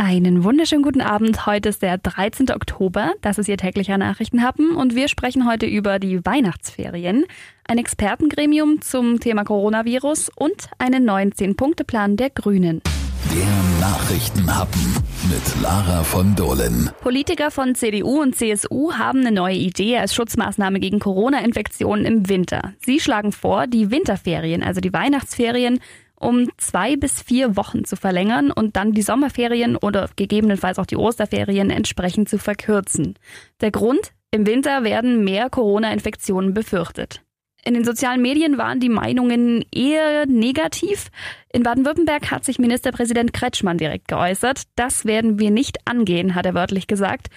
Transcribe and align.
Einen 0.00 0.44
wunderschönen 0.44 0.84
guten 0.84 1.00
Abend. 1.00 1.44
Heute 1.44 1.70
ist 1.70 1.82
der 1.82 1.98
13. 1.98 2.52
Oktober. 2.52 3.14
Das 3.20 3.36
ist 3.36 3.48
Ihr 3.48 3.56
täglicher 3.56 3.98
Nachrichtenhappen 3.98 4.76
und 4.76 4.94
wir 4.94 5.08
sprechen 5.08 5.44
heute 5.44 5.66
über 5.66 5.98
die 5.98 6.24
Weihnachtsferien, 6.24 7.24
ein 7.66 7.78
Expertengremium 7.78 8.80
zum 8.80 9.18
Thema 9.18 9.42
Coronavirus 9.42 10.30
und 10.36 10.68
einen 10.78 11.04
neuen 11.04 11.32
10-Punkte-Plan 11.32 12.16
der 12.16 12.30
Grünen. 12.30 12.80
Der 13.34 13.80
Nachrichtenhappen 13.80 14.94
mit 15.28 15.62
Lara 15.62 16.04
von 16.04 16.36
Dohlen. 16.36 16.90
Politiker 17.00 17.50
von 17.50 17.74
CDU 17.74 18.22
und 18.22 18.36
CSU 18.36 18.92
haben 18.92 19.26
eine 19.26 19.32
neue 19.32 19.56
Idee 19.56 19.98
als 19.98 20.14
Schutzmaßnahme 20.14 20.78
gegen 20.78 21.00
Corona-Infektionen 21.00 22.04
im 22.04 22.28
Winter. 22.28 22.72
Sie 22.78 23.00
schlagen 23.00 23.32
vor, 23.32 23.66
die 23.66 23.90
Winterferien, 23.90 24.62
also 24.62 24.80
die 24.80 24.92
Weihnachtsferien, 24.92 25.80
um 26.18 26.48
zwei 26.56 26.96
bis 26.96 27.22
vier 27.22 27.56
Wochen 27.56 27.84
zu 27.84 27.96
verlängern 27.96 28.50
und 28.50 28.76
dann 28.76 28.92
die 28.92 29.02
Sommerferien 29.02 29.76
oder 29.76 30.08
gegebenenfalls 30.16 30.78
auch 30.78 30.86
die 30.86 30.96
Osterferien 30.96 31.70
entsprechend 31.70 32.28
zu 32.28 32.38
verkürzen. 32.38 33.14
Der 33.60 33.70
Grund? 33.70 34.12
Im 34.30 34.46
Winter 34.46 34.84
werden 34.84 35.24
mehr 35.24 35.48
Corona-Infektionen 35.48 36.52
befürchtet. 36.52 37.22
In 37.64 37.74
den 37.74 37.84
sozialen 37.84 38.22
Medien 38.22 38.56
waren 38.56 38.78
die 38.80 38.88
Meinungen 38.88 39.64
eher 39.74 40.26
negativ. 40.26 41.10
In 41.52 41.62
Baden-Württemberg 41.62 42.30
hat 42.30 42.44
sich 42.44 42.58
Ministerpräsident 42.58 43.32
Kretschmann 43.32 43.78
direkt 43.78 44.08
geäußert. 44.08 44.62
Das 44.76 45.04
werden 45.04 45.38
wir 45.38 45.50
nicht 45.50 45.78
angehen, 45.86 46.34
hat 46.34 46.46
er 46.46 46.54
wörtlich 46.54 46.86
gesagt. 46.86 47.28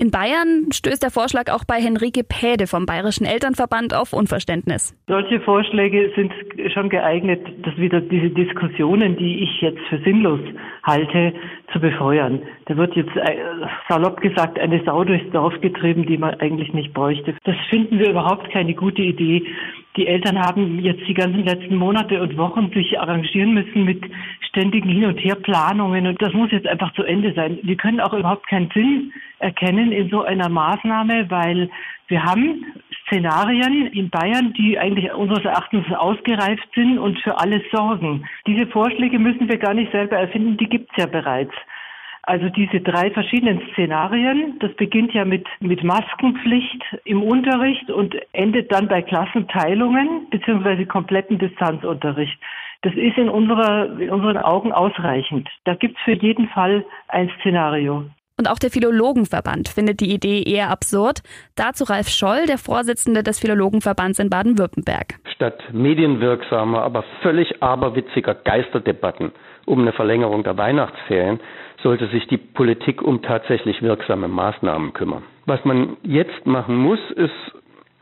In 0.00 0.10
Bayern 0.10 0.72
stößt 0.72 1.02
der 1.02 1.10
Vorschlag 1.10 1.52
auch 1.52 1.64
bei 1.66 1.74
Henrike 1.74 2.24
Päde 2.24 2.66
vom 2.66 2.86
Bayerischen 2.86 3.26
Elternverband 3.26 3.94
auf 3.94 4.14
Unverständnis. 4.14 4.96
Solche 5.08 5.40
Vorschläge 5.40 6.10
sind 6.16 6.32
schon 6.72 6.88
geeignet, 6.88 7.42
dass 7.66 7.76
wieder 7.76 8.00
diese 8.00 8.30
Diskussionen, 8.30 9.18
die 9.18 9.44
ich 9.44 9.60
jetzt 9.60 9.82
für 9.90 9.98
sinnlos 9.98 10.40
halte, 10.84 11.34
zu 11.70 11.80
befeuern. 11.80 12.40
Da 12.64 12.78
wird 12.78 12.96
jetzt 12.96 13.14
äh, 13.14 13.36
salopp 13.90 14.22
gesagt 14.22 14.58
eine 14.58 14.82
Sau 14.86 15.04
durchs 15.04 15.30
Dorf 15.32 15.60
getrieben, 15.60 16.06
die 16.06 16.16
man 16.16 16.32
eigentlich 16.40 16.72
nicht 16.72 16.94
bräuchte. 16.94 17.34
Das 17.44 17.56
finden 17.68 17.98
wir 17.98 18.08
überhaupt 18.08 18.50
keine 18.50 18.72
gute 18.72 19.02
Idee. 19.02 19.44
Die 19.96 20.06
Eltern 20.06 20.38
haben 20.38 20.78
jetzt 20.80 21.06
die 21.08 21.14
ganzen 21.14 21.44
letzten 21.44 21.74
Monate 21.74 22.22
und 22.22 22.36
Wochen 22.36 22.70
sich 22.72 22.98
arrangieren 22.98 23.54
müssen 23.54 23.84
mit 23.84 24.00
ständigen 24.48 24.88
Hin- 24.88 25.06
und 25.06 25.18
Herplanungen 25.18 26.06
und 26.06 26.22
das 26.22 26.32
muss 26.32 26.52
jetzt 26.52 26.66
einfach 26.66 26.92
zu 26.94 27.02
Ende 27.02 27.32
sein. 27.34 27.58
Wir 27.62 27.76
können 27.76 28.00
auch 28.00 28.12
überhaupt 28.12 28.46
keinen 28.46 28.70
Sinn 28.72 29.12
erkennen 29.40 29.90
in 29.90 30.08
so 30.08 30.22
einer 30.22 30.48
Maßnahme, 30.48 31.30
weil 31.30 31.70
wir 32.06 32.22
haben 32.24 32.64
Szenarien 33.06 33.88
in 33.88 34.10
Bayern, 34.10 34.52
die 34.52 34.78
eigentlich 34.78 35.12
unseres 35.12 35.44
Erachtens 35.44 35.84
ausgereift 35.92 36.68
sind 36.74 36.98
und 36.98 37.18
für 37.20 37.38
alles 37.38 37.62
sorgen. 37.72 38.24
Diese 38.46 38.66
Vorschläge 38.68 39.18
müssen 39.18 39.48
wir 39.48 39.58
gar 39.58 39.74
nicht 39.74 39.90
selber 39.90 40.16
erfinden, 40.16 40.56
die 40.56 40.68
gibt's 40.68 40.94
ja 40.96 41.06
bereits. 41.06 41.54
Also 42.22 42.48
diese 42.50 42.80
drei 42.80 43.10
verschiedenen 43.10 43.62
Szenarien, 43.72 44.58
das 44.60 44.72
beginnt 44.74 45.12
ja 45.14 45.24
mit, 45.24 45.46
mit 45.60 45.82
Maskenpflicht 45.82 46.82
im 47.04 47.22
Unterricht 47.22 47.90
und 47.90 48.14
endet 48.32 48.70
dann 48.70 48.88
bei 48.88 49.02
Klassenteilungen 49.02 50.28
beziehungsweise 50.30 50.86
kompletten 50.86 51.38
Distanzunterricht. 51.38 52.38
Das 52.82 52.94
ist 52.94 53.18
in, 53.18 53.28
unserer, 53.28 53.98
in 53.98 54.10
unseren 54.10 54.38
Augen 54.38 54.72
ausreichend. 54.72 55.48
Da 55.64 55.74
gibt's 55.74 56.00
für 56.04 56.14
jeden 56.14 56.48
Fall 56.48 56.84
ein 57.08 57.30
Szenario. 57.40 58.04
Und 58.38 58.48
auch 58.48 58.58
der 58.58 58.70
Philologenverband 58.70 59.68
findet 59.68 60.00
die 60.00 60.14
Idee 60.14 60.42
eher 60.42 60.70
absurd. 60.70 61.20
Dazu 61.56 61.84
Ralf 61.84 62.08
Scholl, 62.08 62.46
der 62.46 62.56
Vorsitzende 62.56 63.22
des 63.22 63.38
Philologenverbands 63.38 64.18
in 64.18 64.30
Baden-Württemberg. 64.30 65.16
Statt 65.34 65.62
medienwirksamer, 65.72 66.80
aber 66.80 67.04
völlig 67.20 67.62
aberwitziger 67.62 68.34
Geisterdebatten 68.34 69.32
um 69.66 69.80
eine 69.80 69.92
Verlängerung 69.92 70.42
der 70.42 70.56
Weihnachtsferien 70.56 71.38
sollte 71.82 72.06
sich 72.08 72.26
die 72.28 72.36
Politik 72.36 73.02
um 73.02 73.22
tatsächlich 73.22 73.82
wirksame 73.82 74.28
Maßnahmen 74.28 74.92
kümmern. 74.92 75.22
Was 75.46 75.64
man 75.64 75.96
jetzt 76.02 76.46
machen 76.46 76.76
muss, 76.76 76.98
ist 77.12 77.32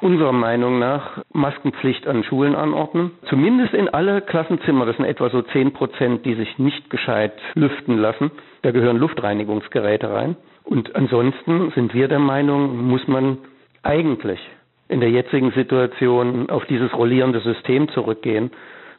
unserer 0.00 0.32
Meinung 0.32 0.78
nach 0.78 1.22
Maskenpflicht 1.32 2.06
an 2.06 2.22
Schulen 2.24 2.54
anordnen. 2.54 3.10
Zumindest 3.28 3.74
in 3.74 3.88
alle 3.88 4.20
Klassenzimmer, 4.20 4.86
das 4.86 4.96
sind 4.96 5.06
etwa 5.06 5.28
so 5.30 5.42
zehn 5.42 5.72
Prozent, 5.72 6.24
die 6.24 6.34
sich 6.34 6.58
nicht 6.58 6.90
gescheit 6.90 7.32
lüften 7.54 7.98
lassen. 7.98 8.30
Da 8.62 8.70
gehören 8.70 8.98
Luftreinigungsgeräte 8.98 10.10
rein. 10.10 10.36
Und 10.64 10.94
ansonsten 10.94 11.70
sind 11.74 11.94
wir 11.94 12.08
der 12.08 12.18
Meinung, 12.18 12.86
muss 12.88 13.06
man 13.08 13.38
eigentlich 13.82 14.38
in 14.88 15.00
der 15.00 15.10
jetzigen 15.10 15.50
Situation 15.52 16.48
auf 16.50 16.64
dieses 16.66 16.92
rollierende 16.94 17.40
System 17.40 17.88
zurückgehen 17.90 18.50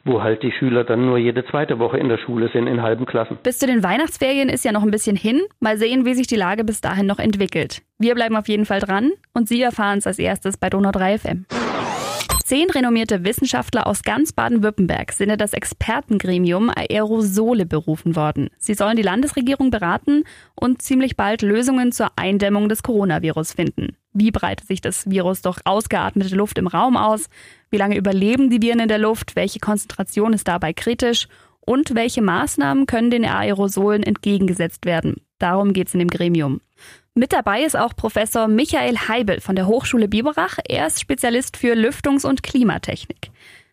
wo 0.04 0.22
halt 0.22 0.42
die 0.42 0.52
Schüler 0.52 0.84
dann 0.84 1.06
nur 1.06 1.18
jede 1.18 1.44
zweite 1.46 1.78
Woche 1.78 1.98
in 1.98 2.08
der 2.08 2.18
Schule 2.18 2.50
sind 2.52 2.66
in 2.66 2.82
halben 2.82 3.06
Klassen. 3.06 3.38
Bis 3.42 3.58
zu 3.58 3.66
den 3.66 3.82
Weihnachtsferien 3.82 4.48
ist 4.48 4.64
ja 4.64 4.72
noch 4.72 4.82
ein 4.82 4.90
bisschen 4.90 5.16
hin. 5.16 5.40
Mal 5.60 5.78
sehen, 5.78 6.04
wie 6.04 6.14
sich 6.14 6.26
die 6.26 6.36
Lage 6.36 6.64
bis 6.64 6.80
dahin 6.80 7.06
noch 7.06 7.18
entwickelt. 7.18 7.82
Wir 7.98 8.14
bleiben 8.14 8.36
auf 8.36 8.48
jeden 8.48 8.66
Fall 8.66 8.80
dran 8.80 9.10
und 9.34 9.48
Sie 9.48 9.60
erfahren 9.60 9.98
es 9.98 10.06
als 10.06 10.18
erstes 10.18 10.56
bei 10.56 10.70
Donau 10.70 10.90
3 10.90 11.18
FM. 11.18 11.46
Zehn 12.50 12.68
renommierte 12.68 13.24
Wissenschaftler 13.24 13.86
aus 13.86 14.02
ganz 14.02 14.32
Baden-Württemberg 14.32 15.12
sind 15.12 15.30
in 15.30 15.38
das 15.38 15.52
Expertengremium 15.52 16.68
Aerosole 16.68 17.64
berufen 17.64 18.16
worden. 18.16 18.48
Sie 18.58 18.74
sollen 18.74 18.96
die 18.96 19.02
Landesregierung 19.02 19.70
beraten 19.70 20.24
und 20.56 20.82
ziemlich 20.82 21.16
bald 21.16 21.42
Lösungen 21.42 21.92
zur 21.92 22.08
Eindämmung 22.16 22.68
des 22.68 22.82
Coronavirus 22.82 23.52
finden. 23.52 23.96
Wie 24.12 24.30
breitet 24.30 24.66
sich 24.66 24.80
das 24.80 25.08
Virus 25.08 25.42
durch 25.42 25.60
ausgeatmete 25.64 26.34
Luft 26.34 26.58
im 26.58 26.66
Raum 26.66 26.96
aus? 26.96 27.28
Wie 27.70 27.76
lange 27.76 27.96
überleben 27.96 28.50
die 28.50 28.60
Viren 28.60 28.80
in 28.80 28.88
der 28.88 28.98
Luft? 28.98 29.36
Welche 29.36 29.60
Konzentration 29.60 30.32
ist 30.32 30.48
dabei 30.48 30.72
kritisch? 30.72 31.28
Und 31.60 31.94
welche 31.94 32.22
Maßnahmen 32.22 32.86
können 32.86 33.10
den 33.10 33.24
Aerosolen 33.24 34.02
entgegengesetzt 34.02 34.86
werden? 34.86 35.20
Darum 35.38 35.72
geht 35.72 35.88
es 35.88 35.94
in 35.94 36.00
dem 36.00 36.08
Gremium. 36.08 36.60
Mit 37.14 37.32
dabei 37.32 37.62
ist 37.62 37.76
auch 37.76 37.94
Professor 37.94 38.48
Michael 38.48 38.96
Heibel 39.08 39.40
von 39.40 39.54
der 39.54 39.66
Hochschule 39.66 40.08
Biberach. 40.08 40.58
Er 40.68 40.86
ist 40.86 41.00
Spezialist 41.00 41.56
für 41.56 41.74
Lüftungs- 41.74 42.26
und 42.26 42.42
Klimatechnik. 42.42 43.30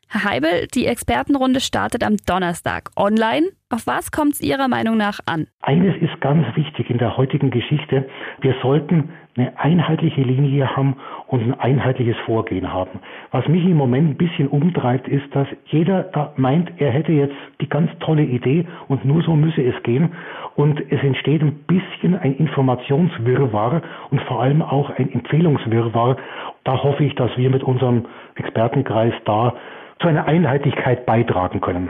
Herr 0.10 0.24
Heibel, 0.24 0.68
die 0.74 0.86
Expertenrunde 0.86 1.60
startet 1.60 2.02
am 2.02 2.16
Donnerstag 2.26 2.92
online. 2.96 3.48
Auf 3.70 3.88
was 3.88 4.10
kommt 4.10 4.36
es 4.36 4.42
Ihrer 4.42 4.70
Meinung 4.70 4.96
nach 4.96 5.20
an? 5.26 5.48
Eines 5.62 6.02
ist 6.02 6.22
ganz 6.22 6.46
wichtig 6.56 6.90
in 6.90 6.98
der 6.98 7.18
heutigen 7.18 7.52
Geschichte. 7.52 8.08
Wir 8.40 8.56
sollten 8.62 9.10
eine 9.36 9.60
einheitliche 9.60 10.22
Linie 10.22 10.74
haben 10.74 10.96
und 11.28 11.42
ein 11.42 11.60
einheitliches 11.60 12.16
Vorgehen 12.26 12.72
haben. 12.72 13.02
Was 13.32 13.46
mich 13.50 13.66
im 13.66 13.76
Moment 13.76 14.12
ein 14.12 14.18
bisschen 14.18 14.48
umtreibt, 14.48 15.10
ist, 15.10 15.26
dass 15.36 15.48
jeder 15.66 16.04
da 16.04 16.32
meint, 16.38 16.72
er 16.78 16.92
hätte 16.92 17.12
jetzt 17.12 17.36
die 17.60 17.68
ganz 17.68 17.92
tolle 18.00 18.24
Idee 18.24 18.66
und 18.88 19.04
nur 19.04 19.22
so 19.24 19.36
müsse 19.36 19.62
es 19.62 19.76
gehen. 19.84 20.14
Und 20.56 20.80
es 20.90 21.04
entsteht 21.04 21.42
ein 21.42 21.66
bisschen 21.68 22.18
ein 22.18 22.34
Informationswirrwarr 22.38 23.82
und 24.10 24.22
vor 24.22 24.42
allem 24.42 24.62
auch 24.62 24.90
ein 24.90 25.12
Empfehlungswirrwarr. 25.12 26.16
Da 26.64 26.82
hoffe 26.82 27.04
ich, 27.04 27.14
dass 27.16 27.36
wir 27.36 27.50
mit 27.50 27.64
unserem 27.64 28.06
Expertenkreis 28.36 29.14
da 29.26 29.54
zu 30.02 30.08
einer 30.08 30.26
Einheitlichkeit 30.26 31.06
beitragen 31.06 31.62
können. 31.62 31.90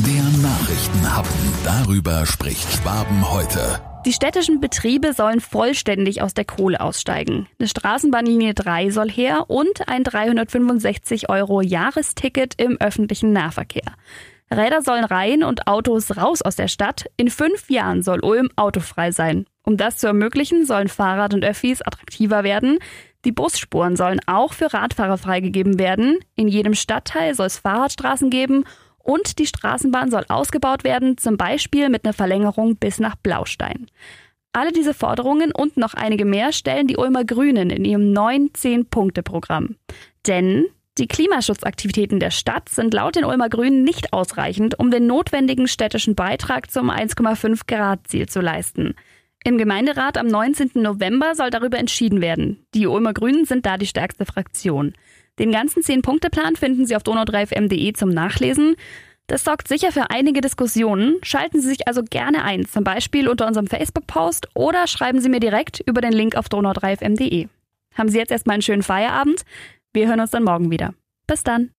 Der 0.00 0.22
Nachrichtenhappen. 0.42 1.32
Darüber 1.64 2.24
spricht 2.24 2.70
Schwaben 2.72 3.30
heute. 3.30 3.80
Die 4.06 4.12
städtischen 4.12 4.60
Betriebe 4.60 5.12
sollen 5.12 5.40
vollständig 5.40 6.22
aus 6.22 6.32
der 6.32 6.44
Kohle 6.44 6.80
aussteigen. 6.80 7.48
Eine 7.58 7.68
Straßenbahnlinie 7.68 8.54
3 8.54 8.90
soll 8.90 9.10
her 9.10 9.46
und 9.48 9.88
ein 9.88 10.04
365 10.04 11.28
Euro 11.28 11.60
Jahresticket 11.60 12.54
im 12.60 12.76
öffentlichen 12.80 13.32
Nahverkehr. 13.32 13.92
Räder 14.50 14.82
sollen 14.82 15.04
rein 15.04 15.42
und 15.42 15.66
Autos 15.66 16.16
raus 16.16 16.42
aus 16.42 16.56
der 16.56 16.68
Stadt. 16.68 17.06
In 17.16 17.28
fünf 17.28 17.68
Jahren 17.68 18.02
soll 18.02 18.20
Ulm 18.20 18.48
autofrei 18.56 19.10
sein. 19.10 19.46
Um 19.64 19.76
das 19.76 19.98
zu 19.98 20.06
ermöglichen, 20.06 20.64
sollen 20.64 20.88
Fahrrad 20.88 21.34
und 21.34 21.44
Öffis 21.44 21.82
attraktiver 21.82 22.44
werden. 22.44 22.78
Die 23.24 23.32
Busspuren 23.32 23.96
sollen 23.96 24.20
auch 24.26 24.52
für 24.52 24.72
Radfahrer 24.72 25.18
freigegeben 25.18 25.78
werden. 25.78 26.18
In 26.36 26.48
jedem 26.48 26.74
Stadtteil 26.74 27.34
soll 27.34 27.46
es 27.46 27.58
Fahrradstraßen 27.58 28.30
geben 28.30 28.64
und 28.98 29.38
die 29.38 29.46
Straßenbahn 29.46 30.10
soll 30.10 30.24
ausgebaut 30.28 30.84
werden, 30.84 31.18
zum 31.18 31.36
Beispiel 31.36 31.88
mit 31.88 32.04
einer 32.04 32.14
Verlängerung 32.14 32.76
bis 32.76 33.00
nach 33.00 33.16
Blaustein. 33.16 33.86
Alle 34.52 34.72
diese 34.72 34.94
Forderungen 34.94 35.52
und 35.52 35.76
noch 35.76 35.94
einige 35.94 36.24
mehr 36.24 36.52
stellen 36.52 36.86
die 36.86 36.96
Ulmer 36.96 37.24
Grünen 37.24 37.70
in 37.70 37.84
ihrem 37.84 38.12
neuen 38.12 38.50
10-Punkte-Programm. 38.50 39.76
Denn 40.26 40.66
die 40.98 41.06
Klimaschutzaktivitäten 41.06 42.18
der 42.18 42.30
Stadt 42.30 42.68
sind 42.68 42.92
laut 42.92 43.16
den 43.16 43.24
Ulmer 43.24 43.48
Grünen 43.48 43.84
nicht 43.84 44.12
ausreichend, 44.12 44.78
um 44.78 44.90
den 44.90 45.06
notwendigen 45.06 45.68
städtischen 45.68 46.14
Beitrag 46.14 46.70
zum 46.70 46.90
1,5 46.90 47.62
Grad 47.66 48.08
Ziel 48.08 48.28
zu 48.28 48.40
leisten. 48.40 48.94
Im 49.48 49.56
Gemeinderat 49.56 50.18
am 50.18 50.26
19. 50.26 50.72
November 50.74 51.34
soll 51.34 51.48
darüber 51.48 51.78
entschieden 51.78 52.20
werden. 52.20 52.66
Die 52.74 52.86
Ulmer 52.86 53.14
Grünen 53.14 53.46
sind 53.46 53.64
da 53.64 53.78
die 53.78 53.86
stärkste 53.86 54.26
Fraktion. 54.26 54.92
Den 55.38 55.52
ganzen 55.52 55.82
10-Punkte-Plan 55.82 56.54
finden 56.54 56.84
Sie 56.84 56.94
auf 56.94 57.02
donau3fm.de 57.02 57.94
zum 57.94 58.10
Nachlesen. 58.10 58.76
Das 59.26 59.44
sorgt 59.44 59.66
sicher 59.66 59.90
für 59.90 60.10
einige 60.10 60.42
Diskussionen. 60.42 61.16
Schalten 61.22 61.62
Sie 61.62 61.68
sich 61.68 61.88
also 61.88 62.02
gerne 62.02 62.44
ein, 62.44 62.66
zum 62.66 62.84
Beispiel 62.84 63.26
unter 63.26 63.46
unserem 63.46 63.68
Facebook-Post 63.68 64.48
oder 64.52 64.86
schreiben 64.86 65.22
Sie 65.22 65.30
mir 65.30 65.40
direkt 65.40 65.80
über 65.80 66.02
den 66.02 66.12
Link 66.12 66.36
auf 66.36 66.48
donau3fm.de. 66.48 67.48
Haben 67.94 68.08
Sie 68.10 68.18
jetzt 68.18 68.32
erstmal 68.32 68.52
einen 68.52 68.62
schönen 68.62 68.82
Feierabend. 68.82 69.46
Wir 69.94 70.08
hören 70.08 70.20
uns 70.20 70.30
dann 70.30 70.44
morgen 70.44 70.70
wieder. 70.70 70.92
Bis 71.26 71.42
dann. 71.42 71.70